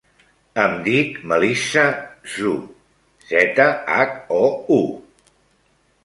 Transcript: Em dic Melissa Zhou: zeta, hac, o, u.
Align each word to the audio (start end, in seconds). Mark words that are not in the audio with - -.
Em 0.61 0.71
dic 0.85 1.17
Melissa 1.31 1.83
Zhou: 2.35 2.55
zeta, 3.33 3.67
hac, 3.97 4.15
o, 4.39 4.79
u. 4.79 5.29